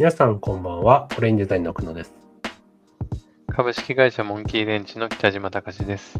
[0.00, 1.08] 皆さんこんばんは。
[1.18, 2.14] オレインデザインの久野です。
[3.48, 6.18] 株式会社モンキーレンチの北島隆です。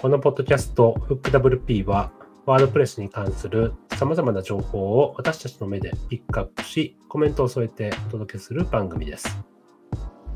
[0.00, 2.12] このポッドキャスト FookWP は、
[2.46, 9.36] ワードプレスに関する様々な情報を私たちの目でピックアップし、コメントを添えてお届けする番組です。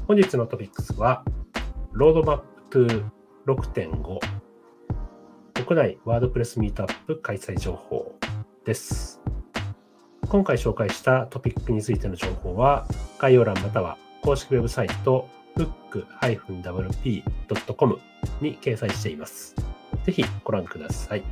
[0.08, 1.22] 本日のトピックスは、
[1.92, 2.39] ロードマッ
[2.70, 2.86] プ
[3.46, 4.18] 2 6.5
[5.64, 8.18] 国内ワードプレスミートアップ開催情報
[8.64, 9.18] です。
[10.29, 12.87] 今回紹介したトピックについての情報は、
[13.18, 17.99] 概要欄または公式ウェブサイト book-wp.com
[18.43, 19.54] に掲載しています。
[20.04, 21.23] ぜひご覧ください。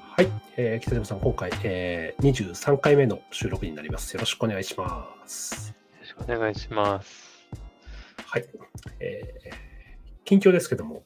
[0.00, 4.14] はい、えー北島さん、今回、えー23回目の収録になります。
[4.14, 5.68] よろしくお願いします。
[5.68, 7.46] よろしくお願いします。
[8.24, 8.46] はい、
[8.98, 9.56] えー
[10.24, 11.04] 近況ですけども、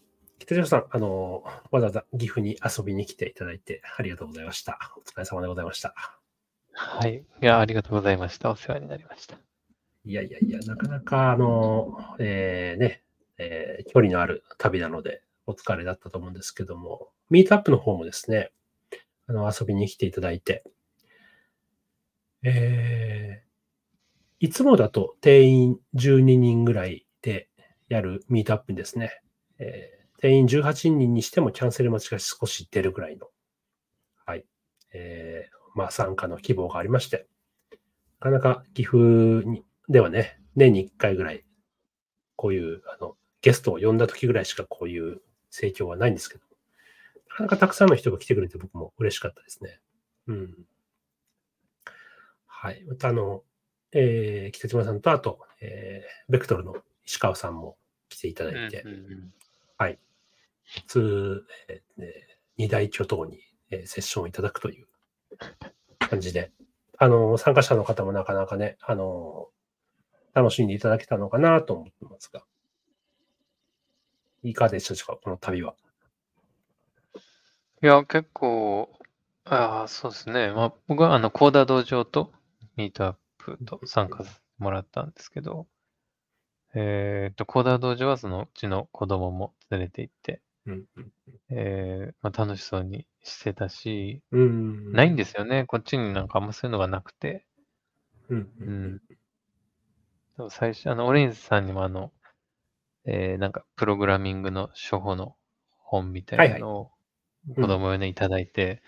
[0.48, 4.78] 北島さん、あのわざわざ岐阜に遊びに来ていただいてありがとうございました。
[4.96, 5.94] お疲れ様でございました。
[6.72, 7.16] はい。
[7.42, 8.50] いや、ありがとうございました。
[8.50, 9.36] お世話になりました。
[10.06, 13.02] いやいやいや、なかなか、あの、えーね、
[13.36, 18.50] えー距離のある旅なので、お疲れだったと思うんですけども、ミートアップの方もですね、
[19.26, 20.64] あの、遊びに来ていただいて、
[22.42, 23.48] えー
[24.41, 27.50] いつもだと定員12人ぐらいで
[27.88, 29.20] やるミートアップにですね、
[29.58, 33.28] えー定員18人にしてもキャンセル待ちが少し出るぐらいの、
[34.27, 34.44] はい、
[34.92, 37.28] えーまあ参加の希望がありまして、
[38.20, 38.98] なかなか岐阜
[39.48, 41.44] にではね、年に1回ぐらい、
[42.34, 46.42] こういうあのゲストを呼んだ時ぐらいしかこういう盛況はないんですけど、
[47.30, 49.78] なかなかたくさんの人が来てくれて僕も嬉しかったですね。
[50.27, 50.55] うん。
[52.47, 52.84] はい。
[52.88, 53.44] またあの、
[53.92, 57.77] えー北島さんとあと、えーベクトルの石川さんも
[58.08, 59.32] 来ていただいて、うん
[60.69, 62.12] 普通、えーね
[62.56, 64.88] 二大巨頭に、えーセッションをいただくという
[65.98, 66.53] 感じで、
[66.98, 69.48] あの、参加者の方もなかなかね、あの、
[70.34, 72.44] 楽しんでいただけたのかなと思ってますが、
[74.42, 75.75] いかがでしたでしょうか、この旅は。
[77.82, 78.91] いや、結構、
[79.44, 80.53] ああ、そうですね。
[80.53, 82.32] まあ、僕は、あの、コーダ道場と
[82.76, 84.25] ミートアップと参加
[84.59, 85.66] もらったんですけど、
[86.75, 91.12] えっと、コーダ道場はそのうちの子供も連れて行って、うんうん
[91.50, 94.92] えーまあ、楽しそうにしてたし、うん。
[94.92, 95.66] ないんですよね。
[95.66, 97.46] こっちになんかあんまそういうのがなくて。
[98.30, 98.38] うん。
[98.60, 99.00] ううんん。
[100.36, 102.12] でも最初、あの、オレンジさんにもあの、
[103.06, 105.36] えーなんか、プログラミングの初歩の
[105.78, 106.92] 本みたいなのを
[107.48, 108.82] い子供用にいただいて、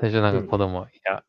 [0.00, 1.24] 最初なんうんか子供は、いや、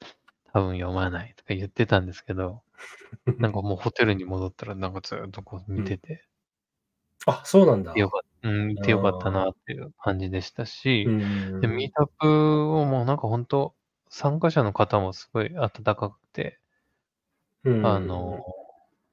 [0.53, 2.63] 多分読まないとか言ってたんですけど、
[3.39, 6.27] なんかもうホテルに戻ったらなんかずっとこう見てて、
[7.29, 7.93] あ、そうなんだ。
[7.95, 13.73] よかった、うん、見てよかったなっていう感じでしたし、うんで、ミートアップをもうなんか本当
[14.09, 16.59] 参加者の方もすごい温かくて、
[17.63, 18.39] うんあの、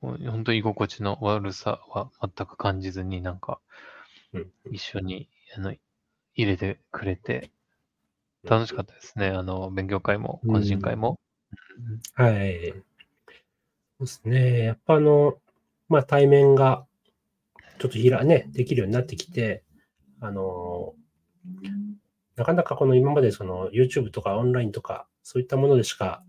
[0.01, 3.61] 本当居心地の悪さは全く感じずに、なんか
[4.33, 5.75] うん、一緒にあの
[6.35, 7.51] 入れてくれて、
[8.45, 9.29] 楽しかったですね。
[9.29, 11.19] あの、勉強会も、懇親会も。
[12.15, 12.73] はい。
[13.99, 14.65] そうですね。
[14.65, 15.37] やっぱあの、
[15.89, 16.87] まあ対面が
[17.79, 19.65] ちょっとひらね、できるようになってきて、
[20.21, 20.95] あの、
[22.37, 26.23] なかなかこの今までその YouTube とかオンラインとかそういったものでしか、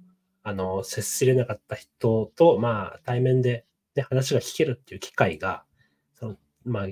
[0.44, 3.66] あの、接しれなかった人と、まあ対面で、
[3.96, 5.66] ね、話が聞けるっていう機会が、
[6.14, 6.88] その、まあ、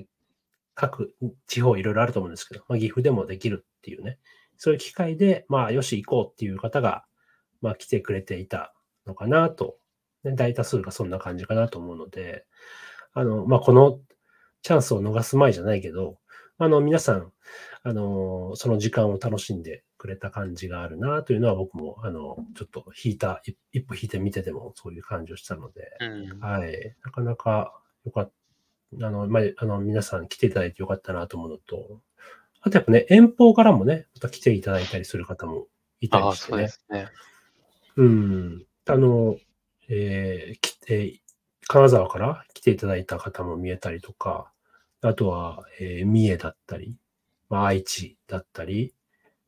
[0.74, 1.14] 各
[1.46, 4.18] 地方いろいろあると思うんですけど、まあ、岐阜でもできるっていうね、
[4.58, 7.04] そういう機会で、まあ、よし行こうっていう方が、
[7.62, 8.74] まあ、来てくれていた
[9.06, 9.78] のかなと、
[10.24, 12.44] ね、大多数がそんな感じかなと思うので、
[13.14, 14.00] あの、まあ、この
[14.66, 16.18] チャンスを逃す前じゃないけど、
[16.58, 17.32] あの、皆さん、
[17.84, 26.40] あの、その時間を楽しんでくれた感じがあるなというのは僕も、あの、ちょっと引いた、一一歩引いて見ててもそういう感じをしたので、うん。
[26.40, 26.96] はい。
[27.04, 28.32] なかなかよかっ
[28.98, 29.06] た。
[29.06, 32.00] あの、まあ、あの、皆さん来ていただいてよかったなと思うのと、
[32.60, 35.68] あとやっぱね、遠方からもね、また来ていただいたりする方も
[36.00, 36.68] いたりしてねそうで。
[36.68, 37.08] すね。
[37.98, 38.66] うん。
[38.88, 39.36] あの、
[39.88, 41.20] えー来て、
[41.68, 44.50] 金沢から来ていただいた方も見えたりとか、
[45.02, 46.96] あとは、えー三重だったり、
[47.48, 48.94] まあ、愛知だったり、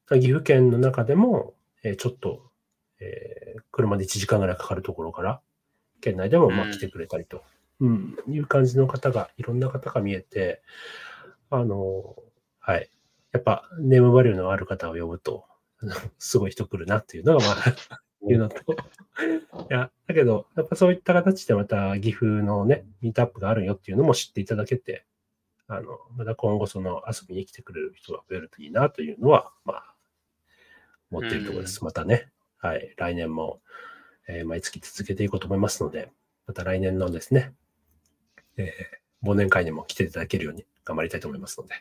[0.08, 2.50] 岐阜県の中でも、えーちょっと、
[3.00, 5.40] えー車で1時間ぐらいかかるところから、
[6.00, 7.42] 県内でもまあうん来てくれたりと、
[7.80, 10.62] うん、いう感じの方が、いろんな方が見えて、
[11.50, 12.16] あの、
[12.60, 12.90] はい。
[13.32, 15.44] やっぱ、ネームバリューのある方を呼ぶと、
[16.18, 18.76] すごい人来るなっていうのが、まあ、いうのと、い
[19.70, 25.04] や、だけど、やっぱそういった形でまた岐阜のね、ミートアップがあるよっていうのも知っていただけて、
[25.68, 29.94] あの、また今後その遊びに来てくれる人が増えるといいなというのは、まあ、
[31.10, 31.84] 思っているところです。
[31.84, 33.60] またね、はい、来年も
[34.28, 36.10] えー毎月続けていこうと思いますので、
[36.46, 37.52] また来年のですね、
[38.56, 41.74] えー忘年会にも来ていただけるように頑張りたいと思いますので、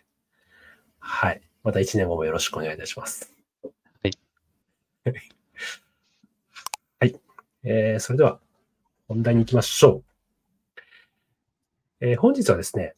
[0.97, 1.41] はい。
[1.63, 3.31] また1年後もよろしくお願いいたします。
[3.61, 3.69] は
[4.09, 4.11] い。
[6.99, 7.15] はい。
[7.63, 8.39] えーそれでは、
[9.07, 10.03] 本題に行きましょう。
[11.99, 12.95] えー本日はですね、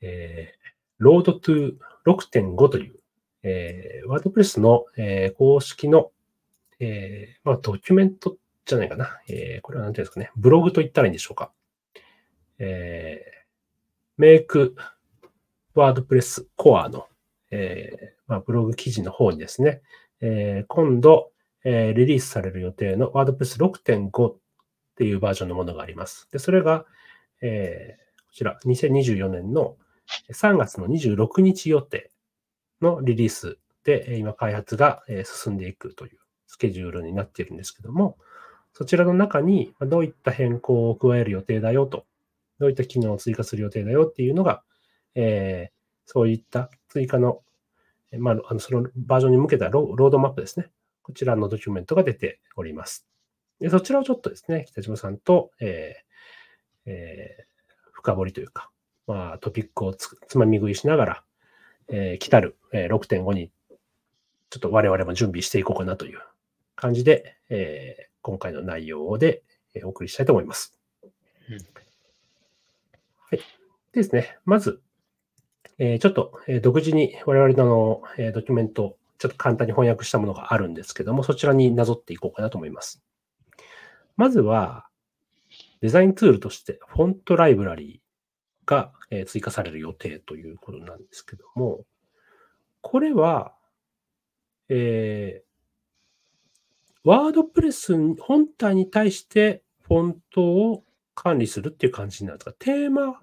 [0.00, 0.58] えー、
[0.98, 2.96] ロードトゥ6.5という、
[3.42, 6.10] えー、ワードプレスの、えー公式の、
[6.80, 9.20] えーまあ、ドキュメントじゃないかな。
[9.28, 10.30] えーこれは何ていうんですかね。
[10.36, 11.52] ブログと言ったらいいんでしょうか。
[12.58, 13.28] えー、
[14.16, 14.74] メイク
[15.74, 17.06] ワードプレスコアの、
[17.50, 19.82] えーまあ、ブログ記事の方にですね、
[20.20, 21.30] えー今度、
[21.64, 24.36] えーリリースされる予定のワードプレス6.5っ
[24.96, 26.28] ていうバージョンのものがあります。
[26.32, 26.86] で、それが、
[27.40, 29.76] えーこちら、2024年の
[30.32, 32.10] 3月の26日予定
[32.80, 38.18] のリリースで、今開発が進んでいくというスケジュールになっているんですけども、
[38.72, 42.06] そちらの中にどういった変更を加える予定だよと、
[42.58, 44.62] どういった機能を追加する予定だよっていうのが、
[45.14, 45.78] えー
[46.10, 47.42] そういった追加の、
[48.16, 50.70] まあ、のそのバージョンに向けたロロードマップですね。
[51.02, 53.06] こちらのドキュメントが出ております。
[53.60, 57.48] でそちらをちょっとですね、北島さんと、えーえー
[57.92, 58.70] 深掘りというか、
[59.08, 61.24] まあ、トピックをつつまみ食いしながら、
[61.88, 63.50] えー来たる、えー6.5に、
[64.50, 66.20] ちょっと我々も準備していこうかなという
[66.76, 69.42] 感じで、えー今回の内容で、
[69.74, 70.78] えーお送りしたいと思います。
[71.50, 71.58] うん
[73.30, 73.38] はい。
[73.38, 73.44] で
[73.94, 74.82] ですね、まず、
[75.78, 83.02] えーちょっと、えー独自に我々のあの、えードキュメント、ちょっと簡単に翻訳したものがあるんですけども、そちらになぞっていこうかなと思います。
[84.18, 84.86] まずは、
[85.80, 88.07] デザインツールとして、フォントライブラリー
[88.68, 91.84] がえー追加される予定ということなんですけども、
[92.82, 93.54] これは、
[94.68, 95.48] えー
[97.04, 100.84] ワードプレス本体に対してフォントを
[101.14, 103.22] 管理するっていう感じになるんですかテーマ、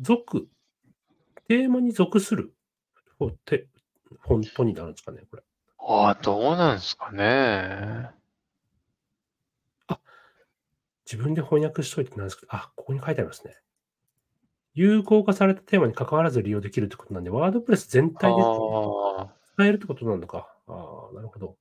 [0.00, 0.48] 属、
[1.46, 2.54] テーマに属する
[3.18, 5.42] フォントになるんですかね、これ。
[5.78, 8.10] ああ、どうなんですかね。
[11.04, 13.56] 自分で翻訳しといてなんですけど、あ、ここに書いてありますね。
[14.76, 20.54] 有効化されたテーマに関わらず利用できるってことなんで、ワードプレス全あ体であ、使えるってことなのか。
[20.68, 21.56] ああ、なるほど。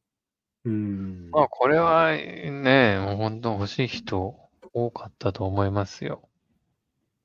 [0.65, 1.31] うーん。
[1.31, 4.35] まあ、これはね、もう本当欲しい人
[4.73, 6.27] 多かったと思いますよ。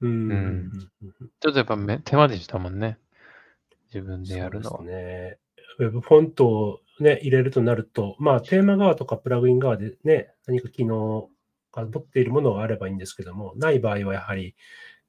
[0.01, 0.11] うーん。
[0.11, 0.71] うん
[1.03, 2.99] うんちょっとやっぱめ手間でしたもんね。
[3.93, 4.87] 自分でやるのはそう。
[4.87, 5.39] ですね。
[5.79, 11.31] ウェブフォントをね、入れるとなると、まあ、テーマ側とかプラグイン側でね、何か機能
[11.73, 14.55] が持っているものがあればいいんですけども、ない場合はやはり、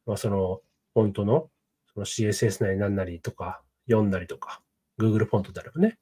[0.05, 0.61] まあ、その、
[0.93, 1.49] フォントの
[1.93, 4.61] その CSS なり何なりとか、読んだりとか、
[4.99, 5.97] Google フォントであればね。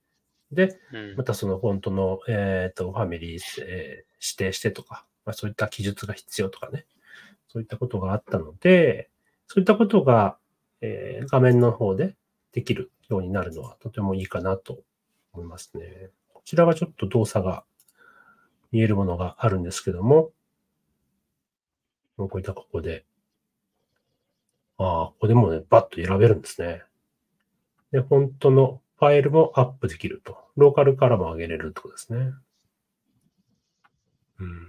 [0.51, 6.85] で、うんまたそのフォントの、えっ、と、ファミリー、えー指定してとか、まあ、そういった記述が必要とかね。
[7.47, 9.09] そういったことがあったので、
[9.47, 10.37] そういったことが、
[10.81, 12.15] えー画面の方で
[12.51, 14.79] できるようになるのはとてもいいかなと
[15.31, 16.09] 思いますね。
[16.33, 17.63] こちらがちょっと動作が
[18.73, 20.31] 見えるものがあるんですけども、
[22.17, 23.05] こういったここで、
[24.79, 26.81] ああ、ここでもうね、バッと選べるんですね。
[27.91, 30.37] で、フォントのファイルもアップできると。
[30.55, 32.31] ローカルからも上げれるってことですね。
[34.39, 34.67] うん。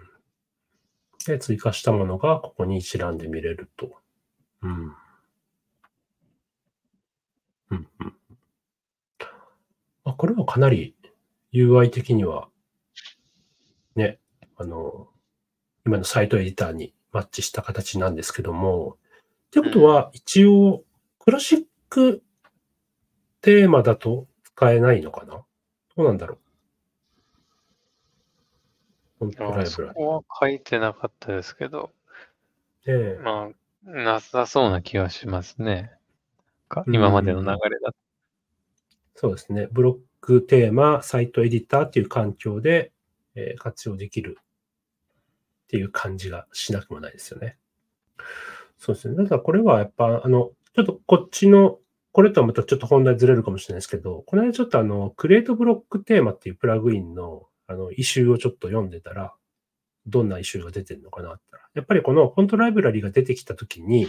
[1.27, 3.93] で、追加したものがここに一覧で見れると。
[4.63, 4.73] うん。
[7.71, 8.15] うん、うん。
[10.05, 10.97] あ、これはかなり
[11.53, 12.49] UI 的には、
[13.95, 14.19] ね、
[14.57, 15.09] あの、
[15.87, 18.97] 今のサイトエディターにマッチした形なんですけども、
[19.51, 20.85] ってことは、一応、
[21.19, 22.23] クラシック
[23.41, 25.33] テーマだと使えないのかな？
[25.35, 25.47] ど
[25.97, 26.39] うなんだろう？
[29.19, 33.15] 本当ライあそブラリこは書いてなかったですけど、ー。
[33.17, 33.51] ねま
[33.85, 35.93] あ、なさそうな気がしますね。
[36.87, 37.99] 今までの流れだと。
[39.17, 39.69] そうですね。
[39.73, 42.93] ブロックテーマ、サイトエディターっていう環境で、
[43.35, 47.59] えー活用できるっていう感じがしなくもないですよね。
[48.81, 49.17] そうですね。
[49.29, 51.79] ただこれはやっぱ、あの、ちょっとこっちの、
[52.13, 59.35] これとはまたちょっと本題ずれるかもしれないですけど、この間ちょっとあの、クリエイトブロックテーマっていうプラグインの、あの、イシューをちょっと読んでたら、
[60.07, 64.09] どんなイシューが出てるのかなってやっぱりこのフォントライブラリが出てきたときに、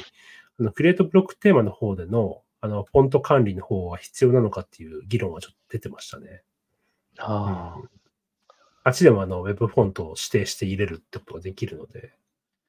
[0.59, 6.43] あの、クリエイトブロックテーマの方での、あの、フォント管理の方は必要なのかっていう議論はちょっと出てましたね。
[7.19, 7.77] あ
[8.83, 12.13] あっちでもあの、ウェブフォントを指定して入れるってことができるので、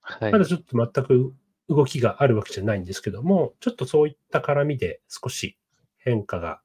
[0.02, 0.38] あ、はいま。
[0.38, 1.35] だちょっと全く
[1.75, 5.57] 動きがあるわけじゃないんですけども、ちょっとそういった絡みで少し
[5.99, 6.61] 変化が、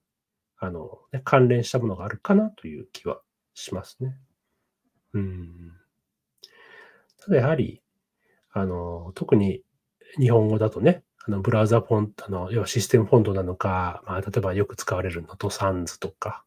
[0.60, 3.22] あの、ね、関連したものがあるかなという気は
[3.54, 4.18] しますね。
[5.14, 5.74] うん。
[7.20, 7.82] ただやはり、
[8.52, 9.62] あの、特に
[10.20, 16.44] 日本語だとね、あの、ブラウザフォントの、要はシステムフォントなのか、まあ、例えばよく使われるのとサンズとか、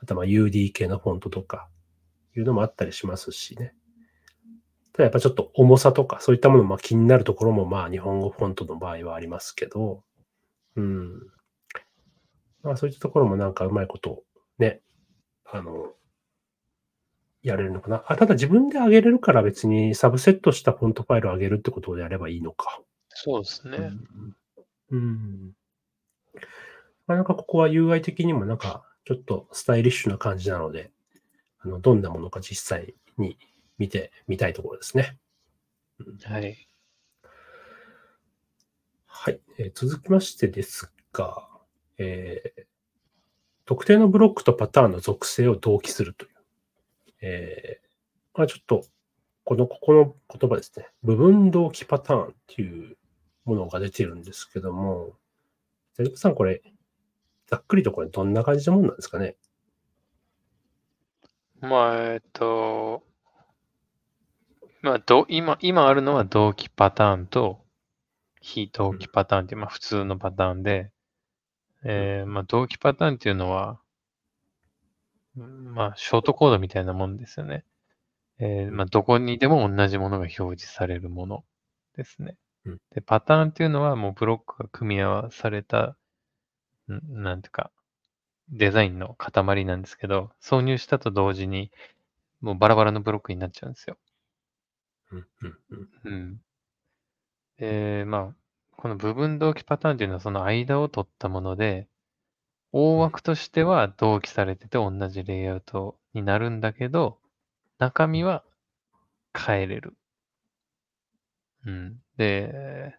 [0.00, 1.68] あとまあ UD 系のフォントとか、
[2.36, 3.74] いうのもあったりしますしね。
[4.98, 10.02] ただやっぱちょっと重さとか、そういったものもまあ気になるところもまあ日本語フォントの場合はありますけど、
[10.74, 11.20] うん。
[12.64, 14.24] まあそういったところもなんかうまいこと
[14.58, 14.80] ね、
[15.44, 15.92] あの、
[17.44, 18.02] やれるのかな。
[18.08, 22.80] あ、ただ自分で上げれるから別にサブセットしたフォントファイルを上げるってことでやればいいのか。
[23.10, 23.92] そうですね。
[24.90, 24.98] うん。
[24.98, 25.52] うん。
[27.06, 30.90] まあ、なんかここは UI 的にもなんかちょっとスタイリッシュな感じなので、
[31.60, 33.38] あの、どんなものか実際に
[33.78, 35.18] 見てみたいところですね。
[36.24, 36.68] はい。
[39.06, 39.40] はい。
[39.58, 41.48] えー続きましてですが、
[41.98, 42.64] えー
[43.64, 46.30] 特定のブロックとパターンの属性を同期するという。
[47.20, 48.82] えーまあ、ちょっと、
[49.44, 50.88] この、ここの言葉ですね。
[51.02, 52.96] 部分同期パターンっていう
[53.44, 55.18] ものが出てるんですけども、
[55.96, 56.62] ジャリコさん、これ、
[57.46, 59.36] ざっくりとこれどんな感じのものなんですかね？
[61.60, 63.02] まあ、えっと、
[64.82, 67.60] まあ、ど今、今あるのは同期パターンと
[68.40, 70.92] 非同期パターンっていう、まあ、普通のパターンで、
[71.84, 73.80] えーまあ、同期パターンっていうのは、
[75.36, 77.64] うんまあ、ショートコードみたいなもんですよね。
[78.40, 81.44] えーまあ、どこにでも同じものが表示されるもの
[81.96, 82.78] ですねうん。
[82.94, 85.96] で、パターンっていうのはもうブロックが組み合わされた、
[86.88, 87.70] んなんていうか、
[88.50, 91.70] デザインの塊なんですけど、挿入したと同時に、
[92.40, 93.98] もうバラバラのブロックになっちゃうんですよ。
[95.10, 95.88] うん、うん、うん。
[96.04, 96.40] うん。
[97.58, 98.36] で、まあ、
[98.76, 101.88] この部分同期パターンっていうのはその間を取ったもので、
[102.72, 107.18] 大枠としては同期されてて同じレイアウトになるんだけど、
[107.78, 108.44] 中身は
[109.36, 109.96] 変えれる。
[111.66, 112.00] うん。
[112.16, 112.94] で、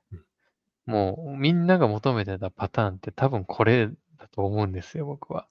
[0.86, 5.48] もうみんなが求めてたパターンって多分これだと思うんですよ、僕は。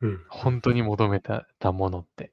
[0.00, 0.24] うん。
[0.30, 2.32] 本当に求めたたものって。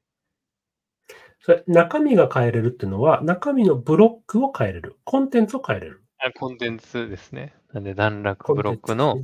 [1.45, 4.95] それ、中身が変えれるっていうのは、中身のブロックを変えれる。
[5.03, 6.01] コンテンツを変えれる。
[6.17, 7.53] あコンテンツですね。
[7.73, 9.17] なんで段落ブロックの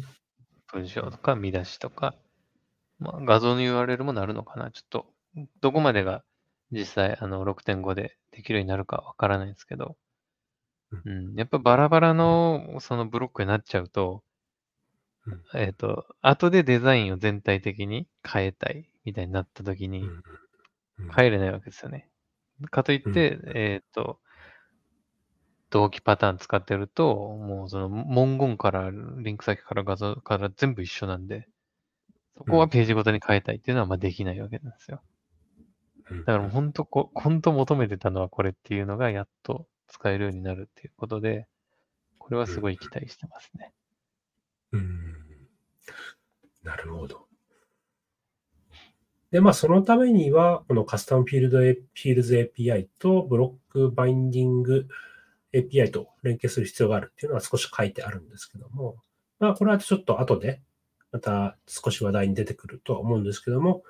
[0.74, 2.14] 文章とか見出しとか、
[3.00, 4.70] まあ、画像の URL もなるのかな。
[4.70, 5.06] ちょっと、
[5.62, 6.26] どこまでが
[6.72, 9.96] 実際あの6.5でできるようになるかわからないんですけど、
[11.06, 14.24] うん、やっぱバラバラのそのブロックになっちゃうと、
[15.26, 20.04] うんえっ、と、後でデザインを全体的に変えたいみたいになった時に
[21.16, 22.09] 変えれないわけですよね。
[22.72, 24.20] かといって、えっ、と、
[25.70, 31.48] 同期パターン使ってると、もうその文言からリンク先から画像から全部一緒なんで、
[32.38, 35.01] そこはページごとに変えたいっていうのはまあできないわけなんですよ。
[36.10, 41.48] うんだから本当こ、本当求めてたのはこれっていうのがやっと使えるようになるっていうことで、
[42.18, 43.74] これはすごい期待してますね。
[44.72, 45.10] うん
[46.63, 47.28] なるほど。
[49.31, 54.88] で、まあ、そのためには、このカスタムフィールド、フィールズ API とブロックバインディング
[55.53, 58.95] API と連携する必要があるっていうのは少し書いてあるんですけども、
[59.39, 60.62] まあ、これはちょっと後で、
[61.12, 63.83] また少し話題に出てくるとは思うんですけども、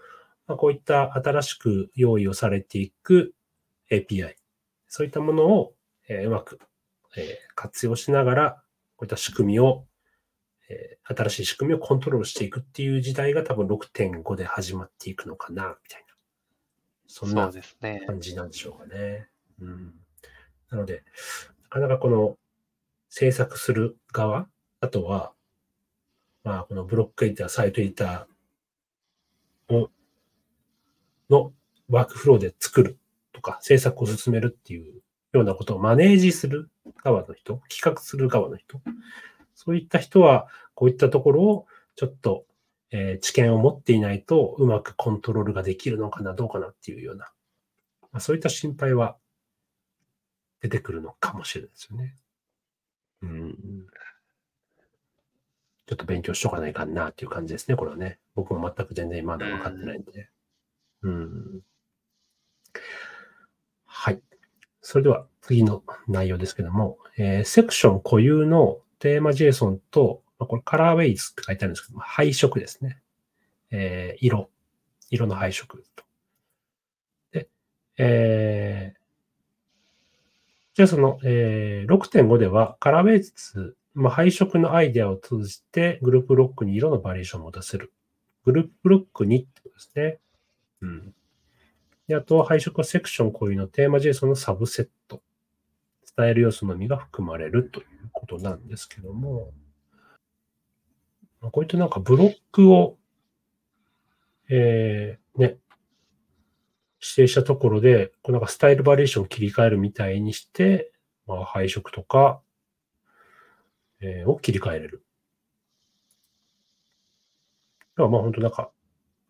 [0.47, 3.33] まあ、こういった新しく用意をされていく
[3.91, 4.35] API、
[4.87, 5.73] そういったものを、
[6.09, 6.59] うまく、
[7.55, 8.51] 活用しながら、
[8.97, 9.85] こういった仕組みを
[10.69, 16.13] えー新しい仕組みをコントロールしていくっていう時代が多分6.5で始まっていくのかな、みたいな。
[17.07, 17.51] そんそな。
[18.05, 19.27] 感じなんでしょうかね。
[19.59, 19.93] うん。
[20.69, 21.03] なので、
[21.63, 22.37] なかなかこの
[23.09, 24.47] 制作する側、
[24.81, 25.33] あとは、
[26.43, 29.89] まあ、このブロックエディター、サイトエディターを、
[31.29, 31.53] の
[31.89, 32.99] ワークフローで作る
[33.33, 35.01] とか、制作を進めるっていう
[35.33, 36.69] ようなことをマネージする
[37.03, 38.79] 側の人、企画する側の人、
[39.59, 42.45] そういった人は、こういったところをちょっと、
[42.91, 47.25] えー知見を持っていないとうまくコントロールができるのかな、どうかなっていうような、
[48.13, 49.17] まあ、そういった心配は
[50.61, 52.15] 出てくるのかもしれないですよね。
[53.21, 53.57] うん。
[55.87, 58.17] ちょっと勉強しとかないかなっていう感じですね、これはね。
[58.35, 60.29] 僕も全く全然まだ分かってないんで。
[61.01, 61.61] うん。
[63.85, 64.21] はい。
[64.81, 72.99] それでは次の内容ですけども、えーセクション固有のテーマ JSON と、まあ、これカラーウェイズって書いてあるんですけど、配色ですね。
[73.71, 74.49] えー色。
[75.09, 76.03] 色の配色と。
[77.31, 77.49] で、
[77.97, 78.99] えー
[80.75, 87.91] じゃあその、えー6.5ではカラーウェイズ、まあ、配色のアイデアを通じてグループロックに色のバリエーションを持たせる。
[88.45, 90.19] グループロックにってことですね。
[90.81, 91.13] うん。
[92.07, 95.21] であと配色はセクション固有のテーマ JSON のサブセット。
[96.17, 97.98] 伝える要素のみが含まれるという
[98.29, 99.51] ことなんですけども、
[101.41, 102.97] こういったなんかブロックを、
[104.49, 105.57] えー、ね、
[107.01, 110.91] 指定したところで、こうなんかスタイルバリエーションを切り替えるみたいにして、
[111.27, 112.41] まあ、配色とか、
[114.01, 115.03] えーを切り替えれる。
[117.95, 118.71] まあ本当なんか、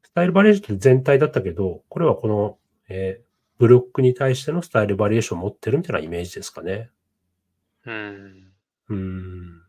[0.04, 3.30] スタイルバリエーションって全体だったけど、これはこの、えー
[3.60, 6.90] ブロックに対してのスタイルバリエーションを持ってるみたいなイメージですかね。
[7.86, 8.49] うん。
[8.90, 9.62] うん。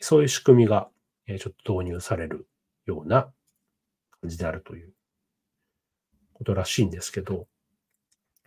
[0.00, 0.88] そういう仕組みが、
[1.26, 2.46] えーちょっと導入される
[2.86, 3.32] ような
[4.20, 4.92] 感じであるという
[6.34, 7.46] ことらしいんですけど、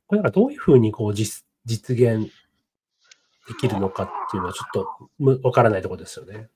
[0.07, 2.31] これなんかどういうふうにこう実実現
[3.47, 6.49] できるのかっていうのはちょっとむわからないところですよね。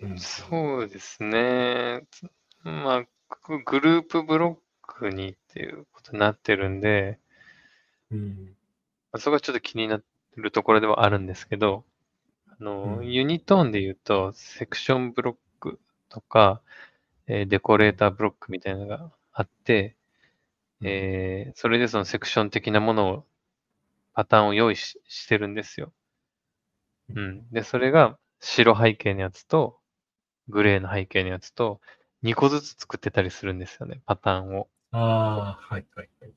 [0.00, 2.02] うんそうですね。
[2.10, 2.26] つ
[2.62, 3.04] まあ、
[3.46, 7.18] ググループブロックにっていうことになってるんで、
[8.10, 8.56] うん。
[9.12, 10.00] まあそこがちょっと気にな
[10.36, 11.89] るところではあるんですけど、あ
[12.60, 16.62] の、うんユニトーンで言うと、セクションブロックとか、
[17.26, 19.96] えーデコレーターブロックみたいなのがあって、
[20.82, 23.26] えーそれでそのセクション的なものを、
[24.14, 25.92] パターンを用意ししてるんですよ。
[27.14, 27.48] うん。
[27.50, 29.78] で、それが白背景のやつと、
[30.48, 31.80] グレーの背景のやつと、
[32.22, 34.68] 2個ずつ作ってたりするんですよね、パターンを。
[34.92, 36.32] ああ、はいはいはい。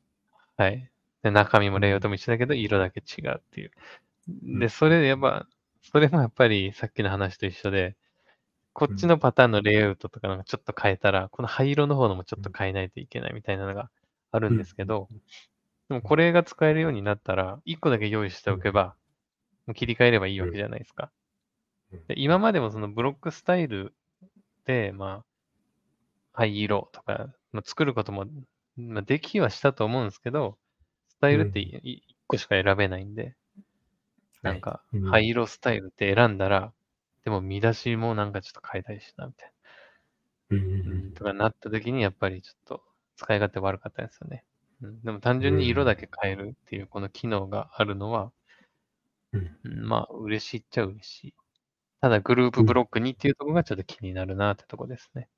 [0.57, 0.91] はい。
[1.23, 3.71] で、中身もレイアウトも一緒だけど、色だけ違うっていう。
[4.47, 5.47] んで、それでやっぱ、
[5.83, 7.95] それもやっぱりさっきの話と一緒で、
[8.73, 13.91] こっちのパターンのレイアウトとかなんかちょっと変えたら、この灰色の方のもちょっと変えないといけないみたいなのが
[14.31, 15.09] あるんですけど、
[15.89, 18.95] でもこれが使えるようになったら、1個だけ用意しておけば、
[19.67, 21.11] もう切り替えればいいわけじゃないですか。
[21.91, 22.07] うん。
[22.07, 23.95] で今までもそのブロックスタイル
[24.65, 25.25] で、まあ、
[26.33, 28.25] 灰色とか、まあ、作ることも、
[28.75, 30.57] まあ、できはしたと思うんですけど、
[31.07, 31.65] スタイルってうん。
[31.65, 33.35] 1個しか選べないんで、
[34.43, 36.73] なんか灰色スタイルって選んだら、
[37.23, 39.53] でも見出しもなんかちょっと変えたいしな、みたい
[40.51, 40.57] な。
[40.57, 42.83] うんん、とかなった時に、やっぱりちょっと
[43.15, 44.43] 使い勝手悪かったですよね。
[44.81, 48.31] うん、でも単純に色だけ変えるっていうこの機能があるのは、
[49.31, 51.33] うんうんまあ、嬉しいっちゃ嬉しい。
[52.01, 55.29] ただ、グループブロックにっていうところがちょっと気になるなってとこですね。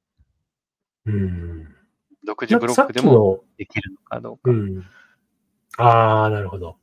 [1.06, 1.76] うん。
[2.26, 4.50] 独自ブロックでもできるのかどうか。
[4.50, 4.84] うん。
[5.78, 6.78] ああ、なるほど。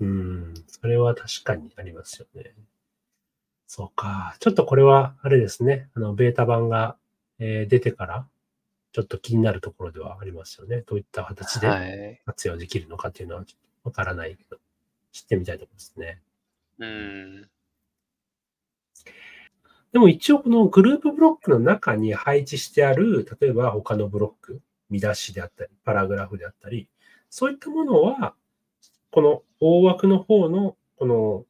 [0.00, 0.54] うん。
[0.66, 2.54] それは確かにありますよね。
[3.66, 4.36] そうか。
[4.40, 5.88] ちょっとこれは、あれですね。
[5.94, 6.96] あの、ベータ版が、
[7.38, 8.26] えー出てから、
[8.92, 10.82] ちょっと気になるところではありますよね。
[10.86, 12.20] どういった形ではい。
[12.26, 14.58] 活用できるのかっていうのはちょっとわからないけど、
[15.12, 16.20] 知ってみたいところですね。
[16.78, 17.50] うん。
[19.92, 26.88] でも一応このグループブロックの中に配置してある、例えば他のブロック、見出しであったり、パラグラフであったり、
[27.28, 28.34] そういったものは、
[29.10, 31.44] この大枠の方の、この、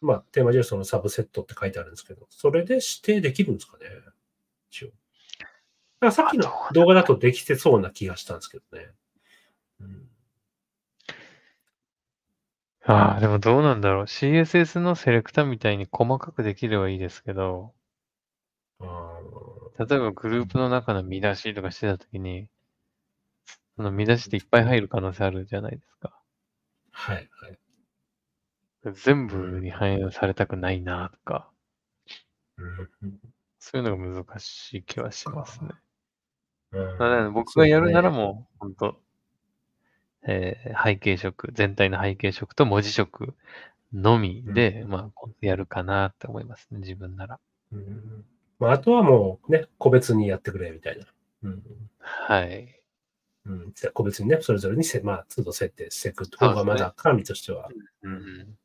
[0.00, 3.84] まあ、テーマ JSON のサブセットって書いてあるんですけど、それで指定できるんですかね？
[4.70, 4.88] 一応。
[4.88, 4.96] だか
[6.06, 8.90] らさっきの動画だとできてそうな気がしたんですけどね。
[9.80, 10.08] うん、
[12.84, 14.04] ああ、でもどうなんだろう。
[14.04, 17.72] CSS のセレクタみたいに細かくできればいいですけど、
[18.80, 19.20] あ
[19.78, 22.48] 例えばグループの中の見出しとかしてたときに、
[23.76, 26.21] その見出しっていっぱい入る可能性あるじゃないですか。
[26.94, 27.58] ーはい、はい。
[28.94, 31.50] 全部に反映されたくないなとか、
[32.56, 33.20] うん
[33.58, 35.70] そういうのが難しい気はしますね。
[36.72, 39.00] うん僕がやるならもう、本当
[40.24, 43.34] えー背景色、全体の背景色と文字色
[43.92, 47.36] のみで、うんまあ、やるかなって思いますね、自分なら。
[47.36, 47.40] ね
[47.72, 48.24] うん
[48.58, 51.06] まあ、あとはもうね、個別にやってくれみたいな。
[51.44, 51.62] うん
[51.98, 52.81] はい。
[53.44, 57.68] うん、個別にね、それぞれにせ、まあ、都度設定していく方がまだ管理としては。
[58.02, 58.56] うん。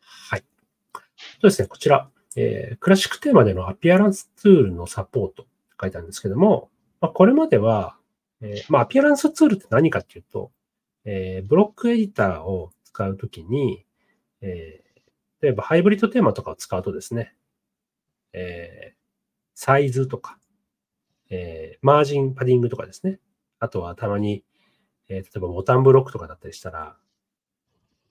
[0.00, 0.44] はい。
[1.16, 5.46] そうですね、こちら、えークラシックテーマでのアピアランスツールのサポート
[5.80, 7.96] 書いてあるんですけども、まあ、これまでは、
[8.42, 10.52] えーまあ、アピアランスツールって何かっていうと、
[11.04, 13.84] えーブロックエディターを使うときに、
[14.42, 14.90] えー
[15.42, 17.34] 例えばハイブリッドテーマとかを使うとですね、
[18.34, 19.00] えー
[19.54, 20.38] サイズとか、
[21.30, 23.18] えーマージン、パディングとかですね。
[23.60, 24.42] あとはたまに、
[25.08, 26.96] えー例えばボタンブロックとかだったりしたら、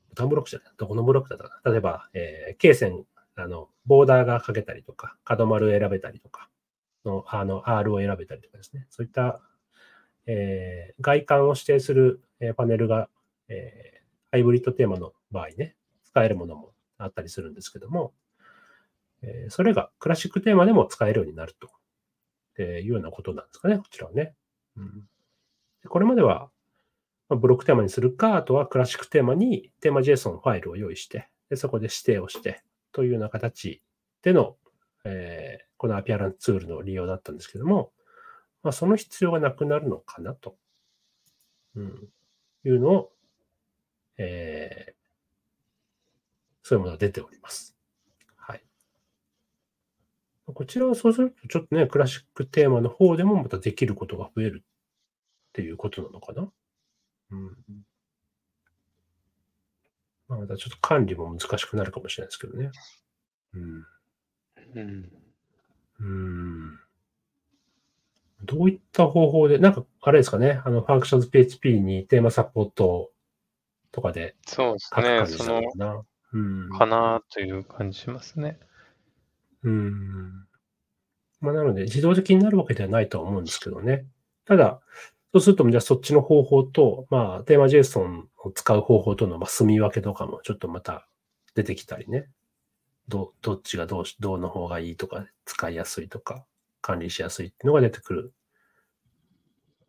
[0.10, 1.72] ボタンブロックじゃない、どこのブロックだったかな。
[1.72, 6.50] 例えば、えー、経線、あの、ボーダーが書けたりとか、角丸を選べたりとか、
[7.06, 8.86] の、あの、R を選べたりとかですね。
[8.90, 9.42] そういった、
[10.26, 13.10] えー外観を指定する、えパネルが、
[13.48, 18.14] えハイブリッドテーマの場合ね、使えるものもあったりするんですけども、
[19.22, 21.72] えそれがクラシックテーマでも使えるようになると、
[22.58, 24.36] えいうようなことなんですかね、こちらはね。
[24.76, 25.10] うん
[25.88, 26.50] これまでは、
[27.30, 33.82] ブロックテーマにするか、あとはクラシックテーマにテーマ JSON ファイルを用意して、でそこで指定をしてというような形
[34.22, 34.58] での、
[35.04, 37.92] えー、このアピアランツールの利用だったんですけども、
[38.64, 40.56] まあ、その必要がなくなるのかなと、
[41.76, 42.10] うん、
[42.66, 43.12] いうのを、
[44.18, 44.94] えー、
[46.64, 47.76] そういうものが出ております。
[48.36, 48.64] はい。
[50.46, 54.64] こちらはそうすると、ちょっとね、クラシックテーマの方でもまたできることが増える
[55.50, 56.50] っていうことなのかな。
[57.32, 57.58] うん。
[60.28, 62.72] まあ、またちょっと管理も難しくなるかもしれないですけどね。
[63.54, 63.86] うん。
[64.76, 65.10] うん。
[66.00, 66.80] うん。
[68.44, 73.12] どういった方法で、なんか、あれですかね、あの、 functions PHP に theme support
[73.92, 78.60] とかでそうですね、その、うん、かなという感じしますね。
[79.64, 80.48] うん。
[81.42, 84.06] まあ、なので、自動的になるわけではないとは思うんですけどね。
[84.46, 84.80] ただ、
[85.34, 91.08] そうすると、じゃあそっちの方法と、まあ、 theme JSON を使う方法との、まあ、住み分けとかもちょっとまた
[91.54, 92.28] 出てきたりね。
[93.08, 96.46] ど、どっちがどうし、どうの方がいいとか、使いやすいとか、
[96.82, 98.34] 管理しやすいっていうのが出てくる。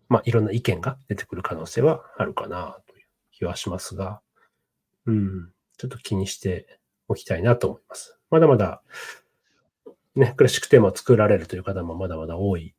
[0.08, 4.20] まあ、いろんな意見が出てくる可能性はあるかなという気はしますが、
[5.06, 8.18] うん、ちょっと気にしておきたいなと思います。
[8.30, 8.82] まだまだ、
[10.16, 12.74] ね、クラシックテーマを作られるという方もまだまだ多い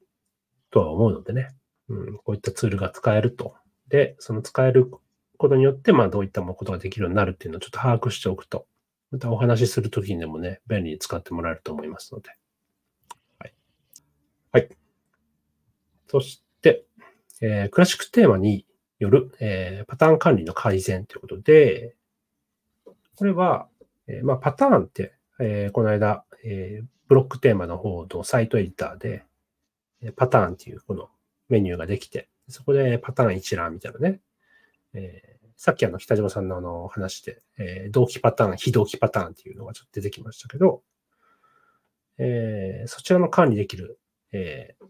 [0.70, 1.56] とは思うのでね、
[1.92, 3.56] うん、こういったツールが使えると。
[3.90, 4.90] で、その使える
[5.38, 8.66] ことによって、まあ、どういったことができるようになるっていうのをちょっと把握しておくと、
[9.12, 12.30] またお話しするときにでもね、便利に使ってもらえると思いますので。
[13.40, 13.54] はい。
[14.54, 14.70] はい。
[16.08, 16.86] そして、
[17.42, 18.66] えー、クラシックテーマに
[19.00, 21.96] よる、えー、パターン管理の改善ということで、
[23.16, 23.68] これは、
[24.08, 29.26] えー、まあ、パターンって、えー、この間、えー、ブロックテーマの方のサイトエディターで、
[30.16, 31.10] パターンっていうこの
[31.52, 34.20] メニューができて、そこでパターン一覧みたいなね、
[34.94, 40.82] えー、さっきあの北島さんのあの話で、えー、同期パターン、非同期パターンっていうのがちょっと出てきましたけど、
[42.18, 44.00] えー、そちらの管理できる、
[44.32, 44.86] えー、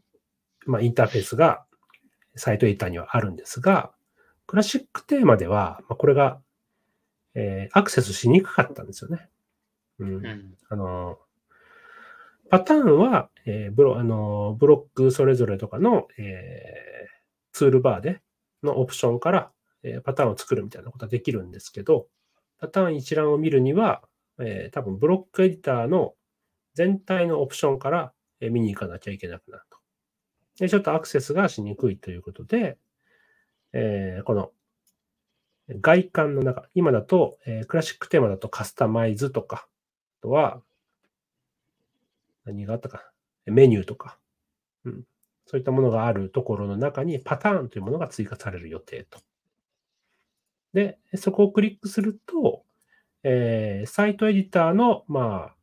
[0.65, 1.65] まあ、インターフェースが
[2.35, 3.91] サイトエディターにはあるんですが、
[4.47, 6.41] クラシックテーマでは、まあ、これが、
[7.35, 9.29] えー、アクセスしにくかったんですよね。
[9.99, 10.15] うん。
[10.15, 11.19] うん、あの、
[12.51, 18.21] パターンは、えー、ブロあのブロックそれぞれとかの、えー、ツールバーで
[18.61, 19.51] のオプションから
[19.83, 22.07] えパターンを作るみたいなことはできるんですけど、
[22.59, 24.01] パターン一覧を見るには、
[24.39, 26.13] えー、多分ブロックエディターの
[26.73, 29.77] 全体のオプションから見に行かなきゃいけなくなると。
[30.59, 32.77] で、ちょっとアクセスがしにくいということで、
[33.73, 34.51] えー、この
[35.69, 39.67] 外観の中、今だと、えー、クラシックテーマだとカスタマイズとか、
[40.19, 40.61] あとは、
[42.45, 43.11] 何があったか、
[43.45, 44.17] メニューとか、
[44.85, 45.03] うん、
[45.45, 49.19] そういったものがあるところの中にパターンというものが追加される予定と。
[50.73, 52.63] で、そこをクリックすると、
[53.23, 55.55] えー、サイトエディターの、まあ、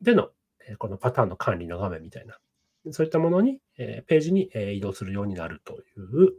[0.00, 0.30] での、
[0.68, 2.38] えこのパターンの管理の画面みたいな、
[2.90, 6.32] そういったものに、えー、ページに、え、移動するようになるという、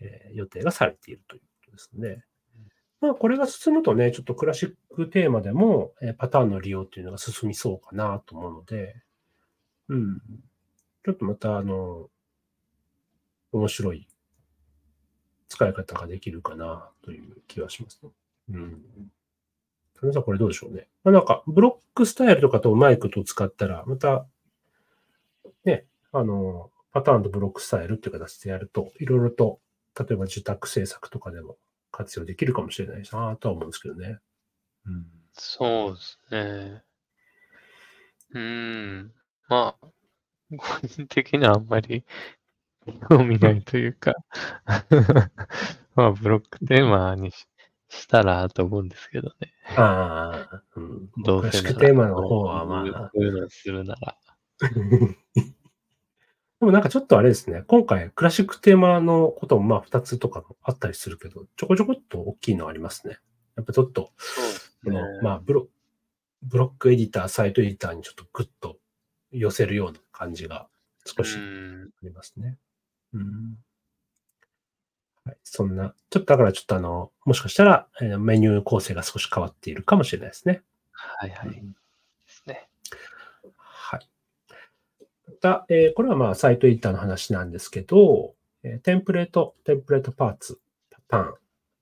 [0.00, 2.24] え、予定がされているということですね。
[3.00, 8.96] まあ、これが進むとね、ちょっとクラシックテーマでも、えパターンの利用っていうのが進みそうかなと思うので、
[9.88, 10.18] うん。
[11.04, 12.10] ちょっとまた、あの、
[13.52, 14.08] 面白い
[15.48, 18.10] 使い方ができるかなという気はしますね。
[18.50, 18.82] うん。
[19.94, 20.88] 田中さん、これどうでしょうね。
[21.04, 24.26] まあ、なんか、ブロックスタイルとかとマイクと使ったら、また、
[25.64, 29.60] ね、あの、パターンとブロックスタイルっていう形でやると、いろいろと、
[29.98, 31.56] 例えば受託制作とかでも
[31.90, 34.18] 活用できるかもしれないなとは思うんですけどね。
[34.86, 36.82] うん、そうですね。
[38.34, 39.12] うん。
[39.48, 39.86] まあ、
[40.56, 42.04] 個人的にはあんまり
[43.08, 44.14] 興味ないというか
[45.94, 47.46] まあ、ブロックテーマにし
[47.90, 49.52] したらと思うんですけどね。
[49.76, 51.10] ああ、うん。
[51.24, 51.76] どうせなら。
[51.76, 53.10] テーマの方はまあ。
[53.14, 54.16] そういうのするなら。
[56.60, 57.62] でもなんかちょっとあれですね。
[57.68, 63.18] 今回、クラシックテーマのこともまあ2つとかあったりするけど、ちょこちょこっと大きいのありますね。
[63.56, 64.10] やっぱちょっと、
[64.82, 65.68] そのまあブロ、
[66.42, 68.78] ブロックエディター、サイトエディターにちょっとグッと
[69.30, 70.68] 寄せるような感じが
[71.04, 71.40] 少しあ
[72.02, 72.58] りますね。
[73.12, 73.58] うん。
[75.24, 80.62] はい、そんな、ちょっとだからちょっとあの、もしかしたら、えー、メニュー構成が少し変わっているかもしれないですね。
[80.90, 81.50] はいはい。
[81.50, 81.77] です
[85.40, 91.34] た、えー、これはまあサイトエディターの話なんですけど、えテンプレート、テンプレートパーツ、パターン。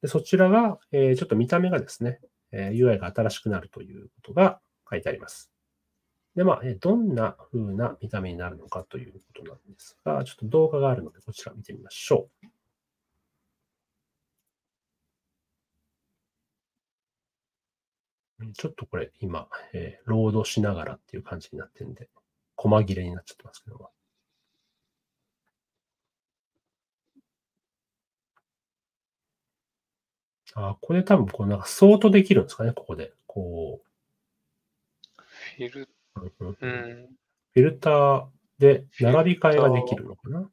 [0.02, 2.20] でそちらが、えー、ちょっと見た目がですね、
[2.52, 5.50] え UI が新しくなるということが書いてあります。
[6.36, 12.46] で、まあ、えどんな風な見た目になるのかということなんですが、ちょっと動画があるので、こちら見てみましょう。
[18.54, 22.08] ちょっとこれ今、えー、ロードしながらっていう感じになってるんで、
[22.68, 23.90] 細切れになっちゃってますけども。
[30.54, 33.12] あ、これ多分こうなんかソートできるんですかね、ここで。
[33.26, 33.86] こう。
[35.56, 38.26] フィル、うん、フィルター
[38.58, 40.50] で並び替えができるのかな？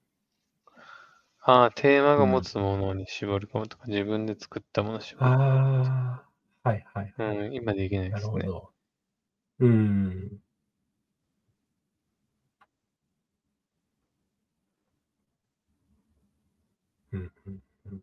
[1.45, 5.43] ああ、テーマが持つものに絞り込むとか、うん、自分で作ったものを絞り込む。
[5.43, 6.23] あ
[6.63, 8.33] あ、はいはい、はい、うん、今できないですね。
[8.33, 8.69] なるほど。
[9.59, 10.39] うん。
[17.11, 18.01] うんうんうん、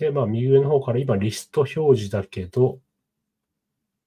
[0.00, 2.80] で、まあ、右上の方から今、リスト表示だけど、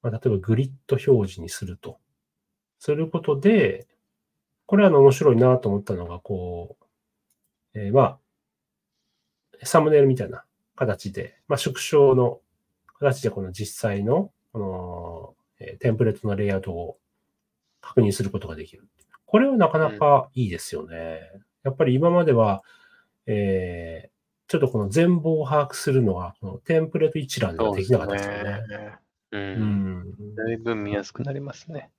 [0.01, 1.99] まあ、例えばグリッド表示にすると。
[2.79, 3.87] することで、
[4.65, 6.77] これは面白いなと思ったのが、こ
[7.75, 8.17] う、えー、ま
[9.61, 10.43] あ、サムネイルみたいな
[10.75, 12.41] 形で、まあ、縮小の
[12.97, 16.97] 形でこの実際の、この、えー、テンプレートのレイアウトを
[17.81, 18.83] 確認することができる。
[19.27, 21.21] これはなかなかいいですよね。
[21.63, 22.63] やっぱり今までは、
[23.27, 24.12] えー、
[24.47, 28.63] ちょっとこの全貌を把握するのは、このテンプレート一覧ではできなかったですよね。
[28.69, 28.99] うね
[29.31, 30.35] うん。
[30.35, 31.89] だいぶ見やすくなりますね。